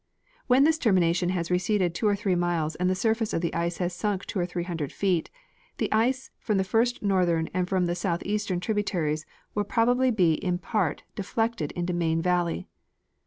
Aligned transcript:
When 0.47 0.63
this 0.63 0.79
termination 0.79 1.29
has 1.29 1.51
receded 1.51 1.93
two 1.93 2.07
or 2.07 2.15
three 2.15 2.33
miles 2.33 2.73
and 2.73 2.89
the 2.89 2.95
surface 2.95 3.33
of 3.35 3.41
the 3.41 3.53
ice 3.53 3.77
has 3.77 3.93
sunk 3.93 4.25
two 4.25 4.39
or 4.39 4.47
three 4.47 4.63
hundred 4.63 4.91
feet, 4.91 5.29
the 5.77 5.91
ice 5.93 6.31
from 6.39 6.57
the 6.57 6.63
first 6.63 7.03
northern 7.03 7.49
and 7.53 7.69
from 7.69 7.85
the 7.85 7.93
southeastern 7.93 8.59
tributaries 8.59 9.27
will 9.53 9.63
probably 9.63 10.09
be 10.09 10.33
in 10.43 10.57
part 10.57 11.03
de 11.15 11.21
flected 11.21 11.71
into 11.73 11.93
Main 11.93 12.19
valley. 12.19 12.67